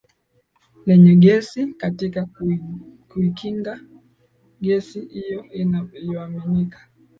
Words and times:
lenye 0.85 1.15
gesi 1.15 1.67
Katika 1.67 2.27
kuikinga 3.07 3.79
gesi 4.61 5.01
hiyo 5.05 5.43
inayoaminika 5.51 6.79